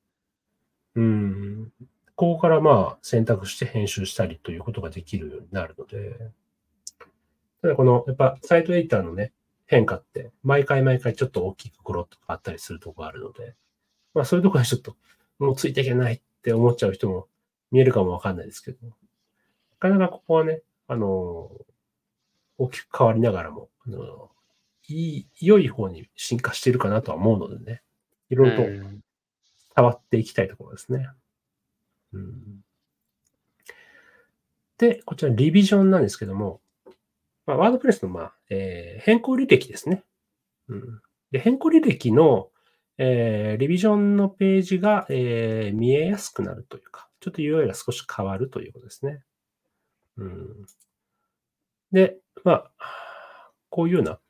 [0.95, 1.73] うん。
[2.17, 6.31] ここからまあ選択して編集したりということができるようになるので、
[7.61, 9.33] ただこの、やっぱサイトエディターのね、
[9.67, 13.55] 変化って、毎回毎回ちょっと大きくグロッとあったりするところがあるので、
[14.13, 14.97] まあそういうところはちょっと、
[15.39, 17.27] もうついていけないって思っちゃう人も
[17.73, 18.93] 見えるかもわかんないですけど、な
[19.79, 21.51] かなかここはね、あの、
[22.59, 24.31] 大きく変わりながらも、あの、
[24.89, 27.83] いい、良い方に進化しているかなとは思うのでね、
[28.31, 28.63] いろいろと
[29.77, 31.09] 変わっていきたいところですね。
[32.13, 32.65] うん、
[34.79, 36.61] で、こちらリビジョンなんですけども、
[37.47, 40.03] まあ、ワードプレスの、まあえー、変更履歴ですね。
[40.69, 42.49] うん、で変更履歴の、
[42.97, 49.23] えー、リビジョンのページが、えー、見えやすくなるというか、ちょっと UI が少し変わるということですね。
[50.17, 50.67] うん、
[51.93, 52.71] で、まあ、
[53.71, 54.21] こういうような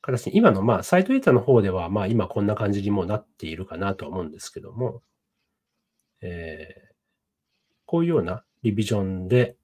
[0.00, 5.02] 形に、今のまあサイトデータの方では、まあ今こんな感じにもなっているかなとは思うんですけども、
[6.20, 6.94] えー、
[7.86, 9.56] こういうようなリビジョンで、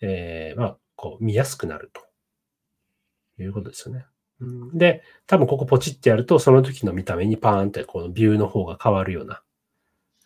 [0.00, 4.06] えー、まあ、こう見やすくなるということですよね。
[4.74, 9.42] で、多分ここポチってやると、その時の見た目にパーンってこのビューの方が変わるような、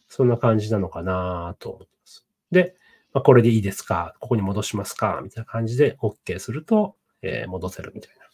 [0.08, 2.26] そんな感じなのかなと思ってます。
[2.50, 2.76] で、
[3.12, 4.14] まあ、これでいいですか？
[4.20, 5.20] ここに戻しますか？
[5.22, 8.26] みたいな感じで OK すると、えー、戻せるみたいな。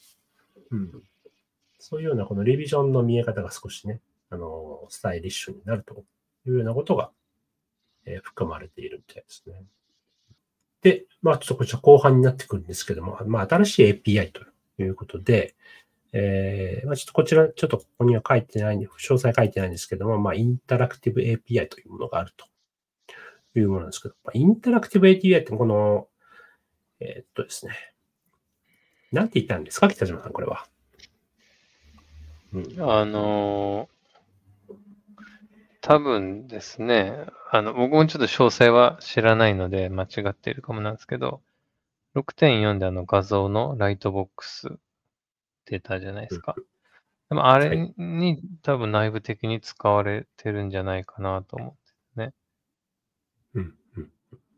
[0.70, 1.02] うん。
[1.78, 6.04] そういうようなこのリビジョンの見え方が少しね、あの、スタイリッシュになると
[6.46, 7.10] いうようなことが、
[8.06, 9.62] えー、含まれているみたいですね。
[10.82, 14.42] で、まあ、ちょっとこちら後半になってくるんですけども、まあ、新しい API と
[14.82, 15.54] いうことで、
[16.12, 22.46] えー、まあ、ちょっとこちら、ちょっとここには書いてないんで、詳細書いてないんですけども、まあ、インタラクティブ API というものがあると
[23.60, 26.08] いうものなんですけど、まあ、インタラクティブ API ってこの、
[27.00, 27.74] えー、っとですね、
[29.12, 30.66] なんて言ったんですか、北島さん、これは。
[32.52, 34.74] うん、あのー、
[35.80, 41.42] 多分ですね、あの、僕もちょっと詳細は知らないので間違っているかもなんですけど、
[42.14, 44.78] 6.4であの画像のライトボックス
[45.66, 46.54] 出たじゃないですか。
[47.28, 51.74] でもあれに多分内部的に使われてるんじゃないかなと思っ
[52.14, 52.32] てね。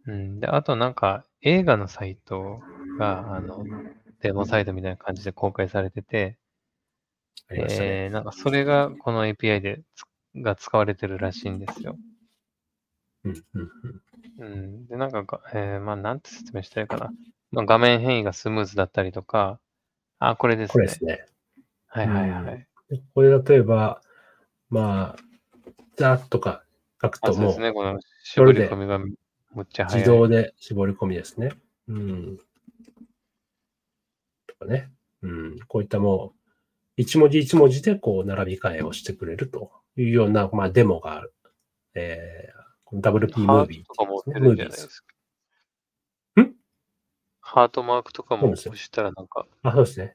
[0.06, 0.14] うん。
[0.14, 0.40] うん。
[0.40, 2.60] で、あとなんか映画のサイト
[2.98, 3.64] が、あの、
[4.20, 6.38] デモサイトみたいな感じで公開されてて、
[7.50, 9.82] ね、えー、なんかそれがこの API で
[10.36, 11.96] が使われてるらしいんですよ。
[13.24, 13.70] うんうん
[14.38, 14.86] うん。
[14.86, 17.10] で、なんか、えー、まあ、なんて説明したいかな。
[17.50, 19.58] まあ、画面変異がスムーズだったりとか、
[20.18, 20.72] あ、これですね。
[20.72, 21.26] これですね。
[21.86, 22.66] はいはいはい。
[22.90, 24.00] うん、これ例えば、
[24.68, 25.16] まあ、
[25.96, 26.64] ザとか
[27.02, 29.00] 書くともう、そうですね、この絞り込みが
[29.56, 30.00] むっちゃ早い。
[30.00, 31.50] 自動で絞り込みですね。
[31.88, 32.38] うん。
[34.46, 34.90] とかね。
[35.22, 35.58] うん。
[35.66, 36.40] こういったもう、
[36.98, 41.32] 一文字一文字でこう並び替えをしてくれるというような、まあ、デモがある。
[41.94, 46.42] えー、WP ムービー、ね、とかも出るんじゃないですか。
[46.42, 46.52] ん
[47.40, 49.46] ハートマークとかも押したらなんか。
[49.62, 50.12] あ、そうですね。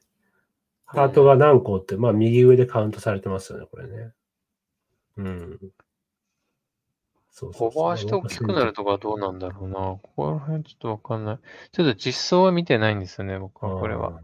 [0.84, 4.12] ハートが何個って、まあ右上でカウントされてますよね、これね。
[5.16, 5.58] うん。
[7.32, 9.74] そうそうそうオーバーして大きくなるとかどうなんだろうな。
[9.74, 11.38] ここら辺ちょっとわかんない。
[11.72, 14.20] ちょっと実装は見てないんですよね、僕は、これは。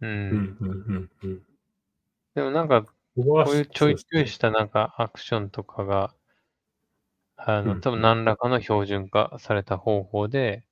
[0.00, 1.10] うん。
[2.34, 6.14] でもなんか、こういうちょいちょいしたなんかアクションとかが、
[7.36, 10.64] あの、多分何らかの標準化された方法で、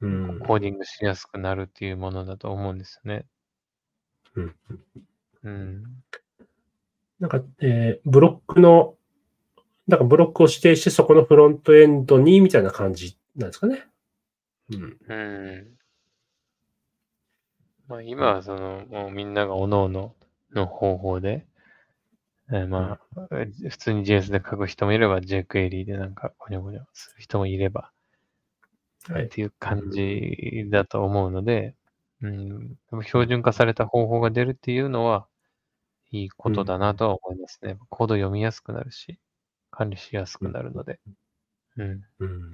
[0.00, 3.24] うん、コーディングしやすくなるっていうものだと思うんですよね。
[4.34, 4.56] うん。
[5.44, 5.82] うん。
[7.18, 8.95] なんか、えーブロックの、
[9.86, 13.84] なんかブロックを指定してそこのフロントエンドにみたいな感じなんですかね。
[14.70, 14.96] うん。
[15.08, 15.66] うん。
[17.88, 20.12] まあ今はその、もうみんなが各々
[20.54, 21.46] の方法で、
[22.50, 27.90] えーまあ、えー普通に JS で書く人もいれば jQuery でなんかゴニョゴニョする人もいれば、
[29.08, 31.74] はいっていう感じだと思うので、
[32.22, 35.26] うん、でも標準化された方法が出るっていうのは、
[36.10, 37.78] いいことだなとは思いますね。
[37.88, 39.18] コード読みやすくなるし、
[39.76, 40.98] 管理しやすくなるので。
[41.76, 42.02] うん。
[42.20, 42.50] うん。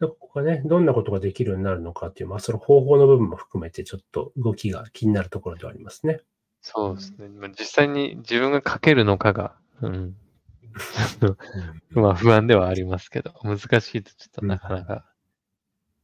[0.00, 6.20] でここがね、どんなことができるようになるのかっていう、まあ、その方法の部分も含めて、ちょっと動きが気になるところではありますね。
[6.60, 7.28] そうですね。
[7.28, 10.16] まあ、実際に自分が書けるのかが、うん。
[11.90, 15.04] まあ不安ではありますけど、難しいとちょっとなかなか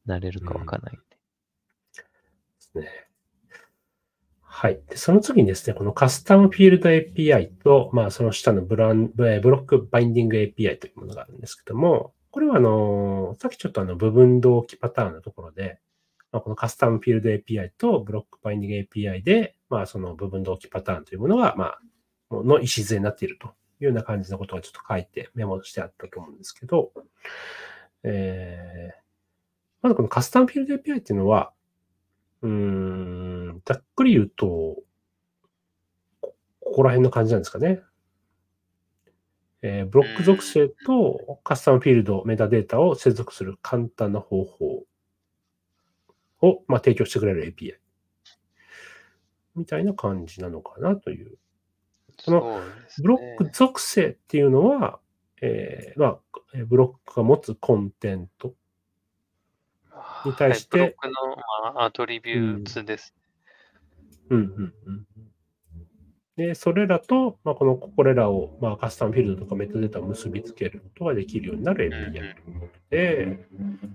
[0.07, 1.01] 慣れるかわかんないんで。
[1.15, 1.15] で
[2.59, 3.04] すね。
[4.57, 4.79] はい。
[4.89, 15.81] でその次にですね、このカスタムフィールド API と、まあ、その下のブランブロックバインディング API というものがあるんですけども、これはあの、さっきちょっとあの部分同期パターンのところで、
[16.31, 21.79] まあ、このカスタムフィールド API とブロックバインディング API で、まあ、その部分同期パターンというものが、まあ、
[22.31, 26.93] の礎になっているというような感じのことがちょっと書いてメモしてあったと思うんですけど、
[28.03, 28.95] えー、
[29.81, 31.51] まずこのカスタムフィールド API っていうのは、
[32.41, 34.45] うーん、ざっくり言うと、
[36.21, 37.81] こここら辺の感じなんですかね。
[39.61, 44.83] えーブロック属性とカスタムフィールド、メタデータを接続する簡単な方法
[46.41, 47.75] を、まあ、提供してくれる API。
[49.55, 51.37] みたいな感じなのかなという。
[52.19, 54.99] そうですねブロック属性っていうのは、
[55.41, 56.19] えーまあ、
[56.53, 58.53] えーブロックが持つコンテント。
[60.29, 61.35] に対してはいブロックの、
[61.73, 63.13] まあ、アトリビューツです。
[64.29, 65.05] うんうんうん。
[66.35, 73.47] で、それらと、まあ、この、これらを、まあ、カスタムフィールドとかメタデータを結びつけることができるようになる API ということで、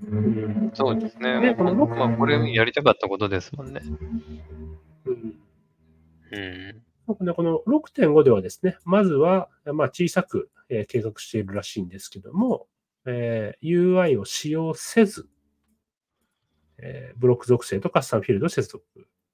[0.09, 1.41] うんそうですね。
[1.41, 3.83] ねこのロックまあ、これやりたかったことですもんね。
[5.05, 5.35] うん
[6.33, 6.83] うん。
[7.15, 12.69] この6.5ではですね、まずは、まあ、小さく、えー計画しているらしいんですけども、
[13.05, 15.29] えー UI を使用せず、
[16.83, 18.85] えブロック属性とカスタムフィールド接続。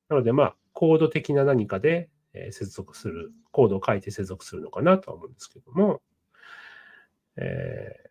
[0.09, 6.03] なので、まあ、コード的な何かで、え接続する、コードを書いて接続するのかなとは思うんですけども、
[7.37, 8.07] えー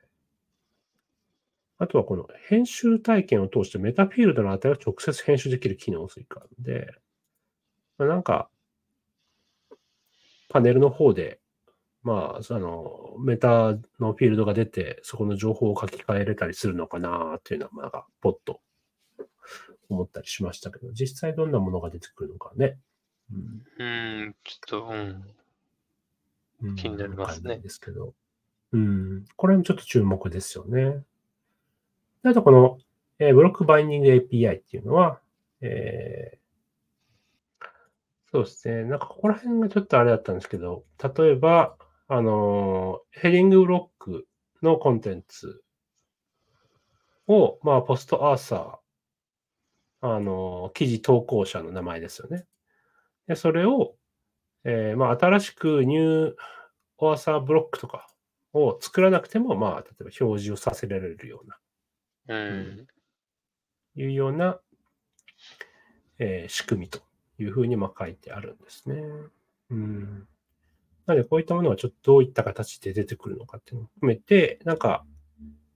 [1.78, 6.94] あとはこの編集体験を通してメタフィールドの値を直接編集できる機能追加で、
[7.98, 8.50] まあ、なんか、
[10.50, 11.40] パネルの方で、
[12.02, 18.62] まあ、その、メタのフィールドが出て、そこの情報を書き換えれたりするのかなっていうのは、まあ、ポッと
[19.90, 22.78] 思ったりしましたけど、実際どんなものが出てくるのかね。
[23.32, 23.86] うんう
[24.30, 25.26] ん、ちょっと、うん。
[26.64, 28.14] うん気になりますねですけど。
[28.72, 29.26] うん。
[29.36, 31.04] これもちょっと注目ですよね。
[32.24, 32.78] であと、この、
[33.20, 35.20] えーブロックバインディング API っていうのは、
[35.62, 36.46] えー
[38.32, 38.84] そうですね。
[38.84, 41.78] なんかここら辺がちょっとあれだったんですけど、例えば、
[42.08, 44.28] あのーヘディングブロック
[44.62, 45.64] のコンテンツ
[47.28, 48.78] を、まあ、ポストアーサー、
[50.14, 52.46] あのー記事投稿者の名前ですよね。
[53.28, 53.96] で、それを、
[54.64, 56.34] えーまあ、新しくニュー
[56.98, 58.08] オアサーブロックとか
[58.54, 61.42] を作らなくても、まあ、例えば表示をさせられるよ
[62.28, 62.88] うな、うん。
[63.96, 64.60] いうような、
[66.20, 67.00] えー仕組みと
[67.38, 69.02] いうふうにまあ書いてあるんですね。
[69.70, 70.28] うん。
[71.06, 75.06] なので、こういったものがちょっとどういった形で出てくるのかっていうのを含めて、なんか、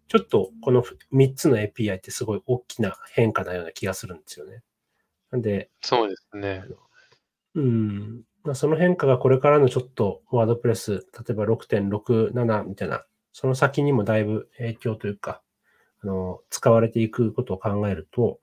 [0.10, 4.64] ちょっとこの3つの API ってすごい大きな変化なような気がするんですよね。
[5.32, 6.64] なんで、そうですね。
[7.54, 8.24] うん。
[8.44, 15.44] まあ、その変化がこれからのちょっとワードプレス、例えば6.67みたいな、その先にもだいぶ影響というか、
[16.02, 18.40] あの、使われていくことを考えると、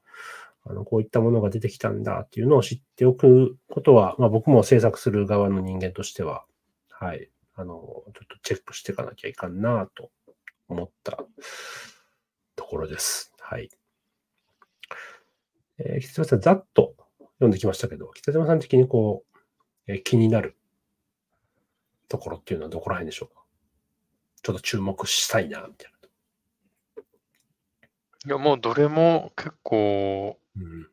[0.65, 6.45] あの、こういったものが出てきたんだっていうのを知っておくことは、まあ僕も制作する側の人間としては、
[6.91, 10.11] はい、あの、ちょっとチェックしていかなきゃいかんなと
[10.69, 11.25] 思った
[12.57, 13.33] ところです。
[13.41, 13.71] はい。
[15.79, 19.25] えー、北島さん、ざっと読んできましたけど、北島さん的にこ
[19.87, 20.57] う、えー気になる
[22.09, 23.43] ところっていうのはどこら辺でしょうか？
[24.43, 25.93] ちょっと注目したいな、みたい
[28.25, 30.63] いや、もうどれも結構、な。
[30.63, 30.89] うん。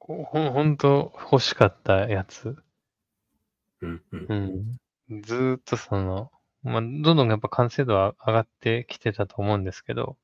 [0.00, 2.54] ほんほんと欲しかったやつ。
[3.80, 4.26] うん、うん
[5.08, 5.14] う。
[5.14, 5.22] ん。
[5.22, 6.30] ずーっとその、
[6.66, 10.16] まあ、どんどんやっぱ完成度は上がってきてたと思うんですけど、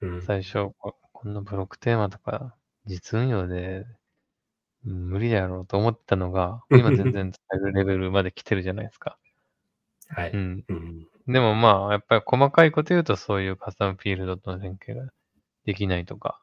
[0.00, 0.22] うん。
[0.22, 2.54] 最初、ここんなブロックテーマとか、
[2.86, 3.86] 実運用で
[4.86, 9.18] うん無理だろうと思ってたのが、 今全然使えるレベルまで来てるじゃないですか。
[10.08, 10.30] はい。
[10.32, 10.64] うん。
[10.68, 11.08] うん。
[11.26, 15.12] でもまあ、やっぱり細かいこと言うと、そういうカスタムフィールドとの連携が
[15.64, 16.40] できないとか、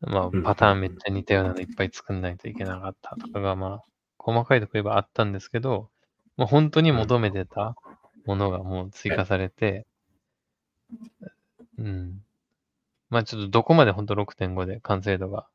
[0.00, 3.84] まうんあ、パターンめっちゃ似たようなのいっぱい作んないといけなかったとかが、まあ、
[4.18, 5.90] 細かいとこ言えばあったんですけど、
[6.36, 7.76] もう本当に求めてた
[8.26, 9.86] ものがもう追加されて、
[11.78, 12.22] うん。
[13.10, 15.46] まあちょっとどこまで本当6.5で完成度が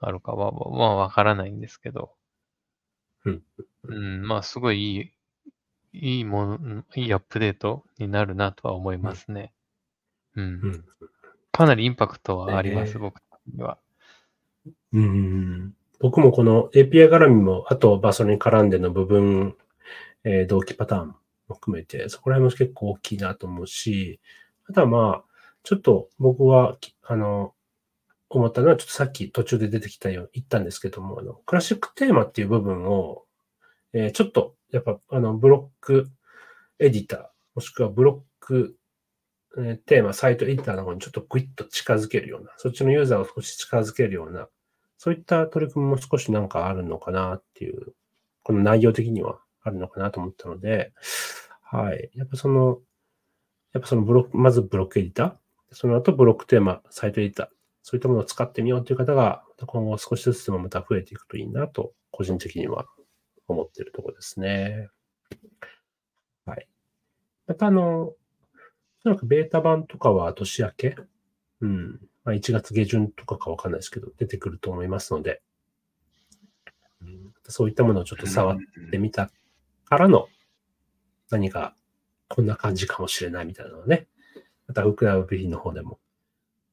[0.00, 2.12] あるかは、まあわからないんですけど、
[3.24, 3.42] うん。
[3.84, 5.10] うん、まあすごいいい、
[5.92, 9.52] いいもの、うんいいアップデートになるなとは思いますね。
[10.36, 10.44] うん。
[10.44, 10.84] うん。
[11.52, 13.20] かなりインパクトはあります、ね僕
[13.52, 13.78] には。
[14.92, 15.74] うん。
[16.00, 19.56] 僕もこの API 絡みも、あと、まあ、それに絡んでの部分、
[20.24, 21.14] えー同期パターンも
[21.54, 24.20] 含めて、そこら辺も結構大きいなと思うし、
[24.68, 25.28] あとはまあ、
[25.62, 27.54] ちょっと僕は、あの、
[28.30, 33.24] 思ったのは、ちょっとさっき途中で出てきたよう、言ったんですけども、あの、クラシックテーマっていう部分を、
[33.92, 36.10] えーちょっと、やっぱ、あの、ブロック
[36.78, 38.76] エディター、もしくはブロック、
[39.56, 44.48] えーテーマ、サイトエディターの方にちょっとグイッと近づけるような、そっちのユーザーを少し近づけるような、
[44.98, 47.94] そういった取り組みも少しなんかあるのかなっていう、
[48.42, 49.38] この内容的には
[49.68, 50.92] あるのかなと思ったので、
[51.62, 52.10] はい。
[52.14, 52.80] やっぱその、
[53.72, 57.46] やっぱそのブロック、まずブロックエディター、その後ブロックテーマ、サイトエディター、
[57.82, 62.86] そういったものを使ってみようという方が、今後少しずつでもまた増えていくといいなと、個人的には
[63.46, 64.88] 思っているところですね。
[66.46, 66.66] はい。
[67.46, 68.16] またあの、お
[69.02, 70.96] そらくベータ版とかは年明け、
[71.60, 72.00] うん。
[72.24, 75.42] まあ、1月下旬とかかわかんないですけど、出てくると思いますので、
[77.02, 78.58] うん、そういったものをちょっと触っ
[78.90, 79.30] てみた
[79.88, 80.28] からの、
[81.30, 81.74] 何か
[82.28, 84.06] こんな感じかもしれないみたいなのをね、
[84.66, 85.98] また福山 B の方でも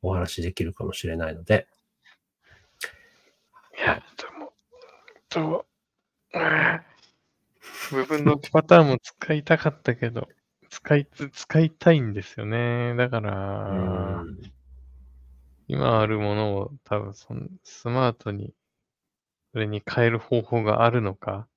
[0.01, 1.67] お話しできるかもしれないので、
[3.77, 4.53] いや、でも、
[5.29, 5.65] と、
[7.91, 10.27] 部分のパターンも使いたかったけど、
[10.69, 12.95] 使い、使いたいんですよね。
[12.95, 13.31] だかうら、
[14.23, 14.37] ん、
[15.67, 18.53] 今あるものを多分そのスマートに、
[19.53, 21.47] それに変える方法があるのか、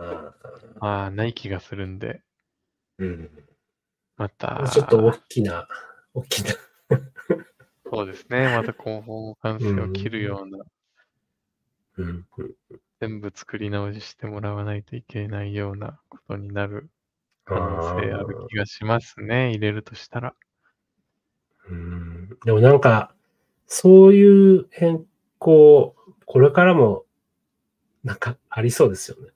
[0.00, 0.34] あ
[0.80, 3.30] ああ、ない気がするんで、ーうん、
[4.16, 5.68] また、ちょっと大きな、
[6.14, 6.54] 大きな、
[7.92, 8.56] そうですね。
[8.56, 10.64] また後方も完成を切るような、
[13.00, 16.90] 全部作り直ししてもらわないといけないようなことになる
[17.44, 19.50] 可能性ある気がしますね。
[19.50, 20.34] 入れるとしたら。
[21.68, 23.14] うんでもなんか、
[23.66, 25.04] そういう変
[25.38, 25.94] 更、
[26.24, 27.04] これからも、
[28.02, 29.30] なんかありそうですよね。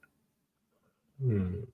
[1.21, 1.65] うん。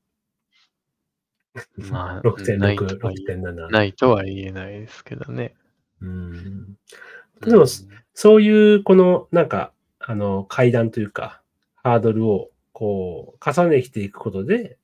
[1.90, 3.70] まあ、6.6、ないとは言え6.7。
[3.70, 5.54] ないとは言えないですけどね。
[6.02, 6.78] うん。
[7.42, 7.68] でもうん
[8.14, 11.42] そういう、この、なんか、あの、階段というか、
[11.76, 14.78] ハードルを、こう、重ねていくことで、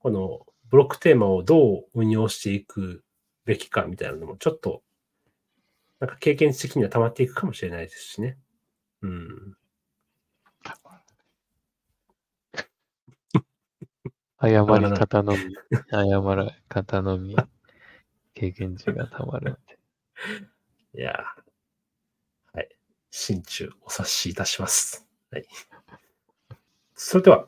[0.00, 3.02] この、ブロックテーマをどう運用していく
[3.46, 4.82] べきかみたいなのも、ちょっと、
[5.98, 8.36] なんか経験値的には溜まっていくかもしれないですしね。
[9.02, 9.56] うん。
[14.40, 15.38] 謝り方のみ、
[15.90, 17.36] 謝る方のみ、
[18.34, 19.58] 経験値がたまる。
[20.94, 22.68] いやーはい。
[23.10, 25.06] 心中お察しいたします。
[25.30, 25.46] はい。
[26.94, 27.46] それでは、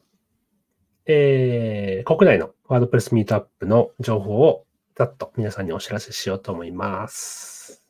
[1.07, 4.67] えー、国内のワードプレスミートアップの情報を
[4.97, 7.85] ざっと皆さんにお知らせしようと思います。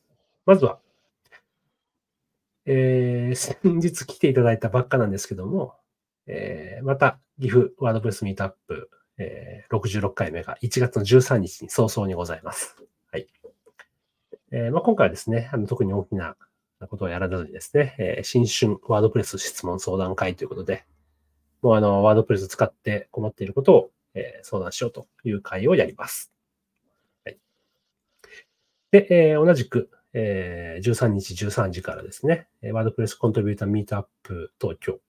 [0.45, 0.79] まずは、
[2.67, 5.75] えー、先日来ていただいたばっかなんですけども、
[6.27, 12.77] えー、また、岐阜ワードプレスミートアップ、えー、66回目が1月の13日に早々にございます。
[13.12, 13.29] はい。
[14.53, 16.37] えーまあ、今回はですね、あの特に大きな
[16.89, 20.85] ことをやらずにですね、えー新春ワードプレス質問相談会ということで、
[21.62, 26.33] もうあの、ワードプレス使って困っていることを、えー相談しようという会をやります。
[27.24, 27.39] はい。
[28.91, 35.01] で、えー同じく、えー13日13時からですね、えーワードプレスコントリビューターミートアップ東京、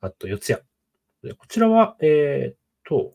[0.00, 0.60] あと四谷。
[1.22, 3.14] でこちらは、えーっと、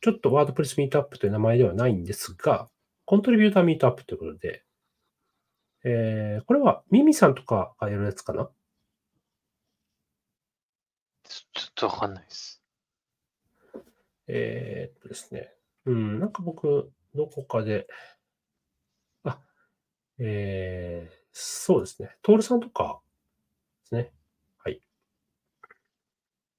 [0.00, 2.68] ちょっとワードプレスミートアップという名前ではないんですが、
[3.04, 4.62] コントリビューターミートアップということで、
[5.84, 8.50] えー、これはミミさんとかがやるやつかな？
[11.24, 12.62] ちょちょっとわかんないです。
[14.26, 15.54] えーっとですね。
[15.86, 17.86] うん、なんか僕、どこかで、
[19.24, 19.40] あ、
[20.18, 22.10] えー、そうですね。
[22.20, 23.00] トールさんとか
[23.84, 24.12] ですね。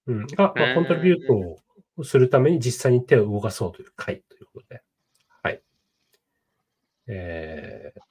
[0.10, 0.20] はい。
[0.20, 1.58] うん、が、まあ、コントリビュート
[1.98, 4.82] をするために実際に手を動かそうという会ということで。
[5.44, 5.62] はい。
[7.08, 8.06] えー、こ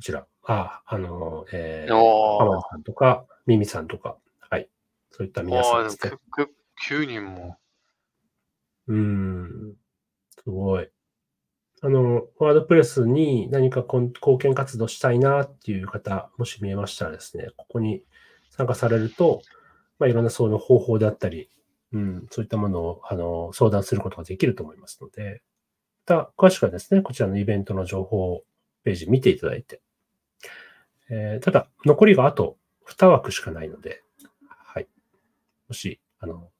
[0.00, 4.16] ちら、あ、あの、えー、浜お田さんとか、ミミさんとか、
[4.50, 4.68] はい。
[5.10, 6.12] そういった皆さんですね。
[6.38, 6.48] ああ、
[6.90, 7.58] 9人も。
[8.88, 9.74] うーん。
[10.44, 10.88] すごい。
[11.80, 18.02] あの、ワードプレスに何か貢献活動したいなっていう方、もし見えましたらですね、ここに
[18.50, 19.42] 参加されると、
[19.98, 21.48] まあ、いろんなその方法であったり、
[21.92, 25.42] うん、そういったものをあの相談することができると思いますので、
[26.06, 28.42] また詳しくはですね、こちらのイベントの情報
[28.84, 29.80] ページ見ていただいて、
[31.10, 34.02] えーただ、残りがあと2枠しかないので、
[34.48, 34.88] はい。
[35.68, 36.50] もし、あの、行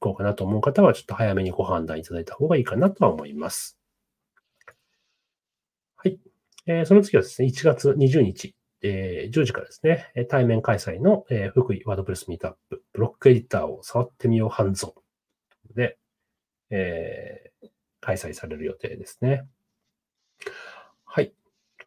[0.00, 3.78] こうかなと思う方は、ちょっと早めにご判断いただいた方がいいかなとは思います。
[5.96, 6.18] はい。
[6.66, 14.94] えーその次はですね、1月20日、えー10時からですね、えー対面開催の、えー福井ワードプレスミートアップ、ブロックエディターを触ってみようハンズオ
[15.70, 15.98] ンで、
[16.70, 17.68] えー
[18.04, 19.46] 開催される予定ですね。
[21.04, 21.28] はい。
[21.28, 21.34] とり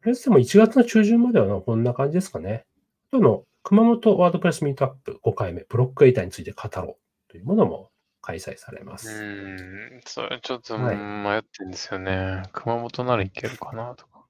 [0.06, 2.66] あえずでも1月の中旬まではこんな感じですかね。
[3.12, 7.91] あの、熊本ワードプレスミートアップ5回目、ブロックエディターについて語ろうというものも
[8.22, 9.10] 開催されまうす。
[9.10, 12.43] ーん、それちょっとはい迷ってるんですよね。
[12.54, 14.24] 熊本ならいけるかなとか。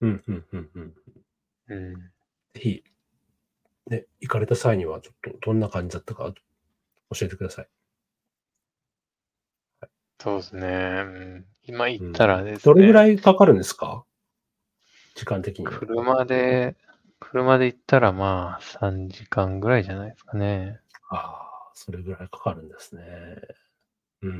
[0.00, 0.94] うん、うん、うん、うん。
[1.68, 1.94] うん。
[1.94, 2.84] ぜひ、
[3.88, 6.32] ね、行かれた際には、ちょっとどんな感じだったか
[7.10, 7.68] 教えてください。
[10.20, 10.66] そうですね。
[10.68, 10.68] う
[11.40, 14.04] ん、今行ったらですね、どれぐらいかかるんですか？
[15.14, 15.72] 時間的には。
[15.72, 16.76] 車で、
[17.18, 20.80] 車で行ったらまあ3時間ぐらいじゃないですかね。
[21.10, 23.02] ああ、それぐらいかかるんですね。
[24.22, 24.38] うんうんう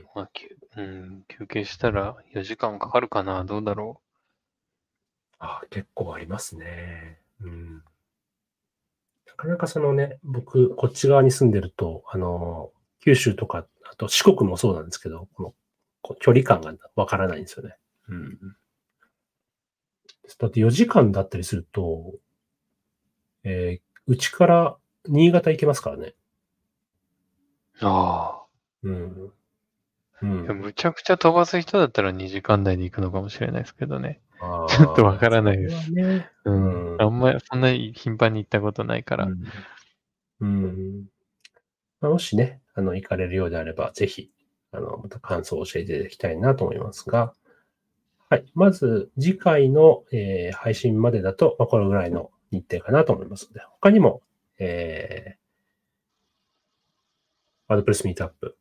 [0.00, 0.06] ん。
[0.14, 3.44] まあ、休うん、休憩したら4時間かかるかな。
[3.44, 4.02] どうだろ
[5.38, 7.18] ああ、結構ありますね。
[7.40, 7.74] うん。
[9.26, 15.54] なかなかそのね、僕、こっち側に住んでると、あの、九州とか、あと四国もそうなんですけど、この
[16.02, 17.76] こう距離感がわからないんですよね。
[18.08, 18.38] うん。
[20.38, 22.14] だって4時間だったりすると、
[23.44, 24.76] えーうちから
[25.08, 26.06] 新潟行けますからね。
[26.06, 26.14] う。
[27.80, 28.44] あ
[28.84, 29.32] うん。
[30.22, 30.60] うん。
[30.60, 34.20] むちゃくちゃ飛ばす人だったら2時間台で行くのかもしれないですけどね。
[34.40, 36.30] あちょっとわからないですね。
[36.44, 37.02] ううんん。
[37.02, 39.26] あんまりそんなに頻繁に行ったことないから。
[39.26, 39.44] うん。
[40.40, 41.06] うん
[42.00, 44.30] まあ、もしね、あの、行かれるようであれば、ぜひ、
[44.72, 47.32] あの、また感想を教えていただきたいなと思いますが、
[48.28, 48.44] はい。
[48.54, 54.22] まず、次回の、えー配信までだと、まあ、これぐらいの日程かなと思いますので、他にも、
[54.58, 55.40] えー、
[57.68, 58.56] ワードプレスミートアップ、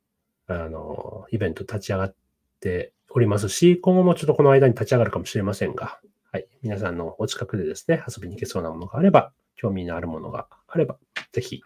[0.48, 2.16] あの、イベント立ち上がっ
[2.60, 6.02] ておりますし、今後もちょっとこの間に立ち上がるかもしれませんが、
[6.34, 6.50] はい。
[6.62, 10.98] 皆さんのお近くでですね、遊びに行けそうなものがあれば、興味のあるものがあれば、
[11.32, 11.62] ぜひ、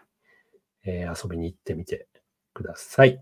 [0.84, 2.06] えー遊びに行ってみて
[2.54, 3.20] ください。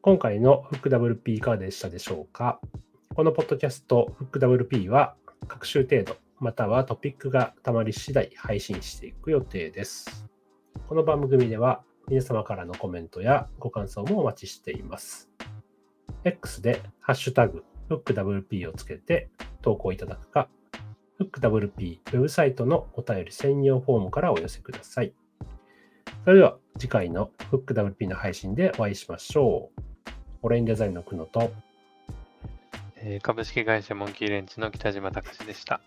[0.00, 2.62] 今回のフック WP いかがでしたでしょうか？
[3.16, 5.14] このポッドキャストフック WP は
[5.48, 10.28] 各週程度またはトピックがたまり次第配信していく予定です。
[10.86, 15.30] この番組では皆様からのコメントやご感想もお待ちしています。
[16.24, 19.30] X でハッシュタグ FookWP をつけて
[19.62, 20.50] 投稿いただくか、
[21.18, 25.14] FookWP ウェブサイトのお便り専用フォームからお寄せください。
[26.24, 29.82] それでは次回の FookWP の配信でお会いしましょう。
[30.42, 31.50] オレインデザインの久野と
[32.96, 35.80] え株式会社モンキーレンチの北島拓司でした。